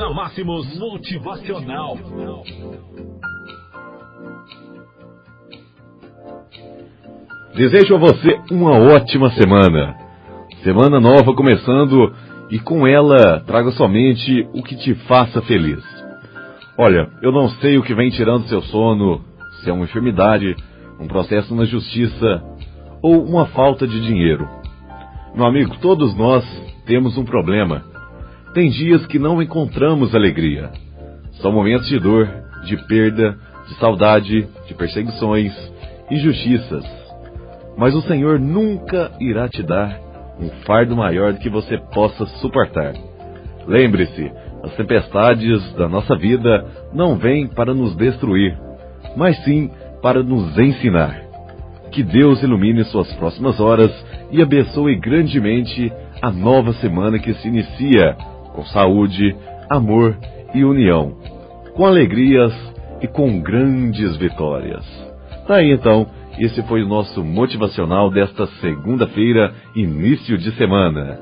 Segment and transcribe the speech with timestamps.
[0.00, 1.98] Na Máximos Motivacional.
[7.54, 9.94] Desejo a você uma ótima semana.
[10.64, 12.14] Semana nova começando
[12.50, 15.84] e com ela traga somente o que te faça feliz.
[16.78, 19.20] Olha, eu não sei o que vem tirando seu sono,
[19.60, 20.56] se é uma enfermidade,
[20.98, 22.42] um processo na justiça
[23.02, 24.48] ou uma falta de dinheiro.
[25.34, 26.42] Meu amigo, todos nós
[26.86, 27.99] temos um problema.
[28.52, 30.70] Tem dias que não encontramos alegria.
[31.40, 32.28] São momentos de dor,
[32.64, 35.52] de perda, de saudade, de perseguições,
[36.10, 36.84] injustiças.
[37.78, 39.96] Mas o Senhor nunca irá te dar
[40.40, 42.94] um fardo maior do que você possa suportar.
[43.68, 44.32] Lembre-se,
[44.64, 48.58] as tempestades da nossa vida não vêm para nos destruir,
[49.16, 49.70] mas sim
[50.02, 51.22] para nos ensinar.
[51.92, 53.92] Que Deus ilumine suas próximas horas
[54.32, 58.16] e abençoe grandemente a nova semana que se inicia
[58.54, 59.34] com saúde,
[59.68, 60.16] amor
[60.54, 61.16] e união,
[61.74, 62.52] com alegrias
[63.00, 64.84] e com grandes vitórias.
[65.46, 66.06] Tá aí então,
[66.38, 71.20] esse foi o nosso motivacional desta segunda-feira, início de semana.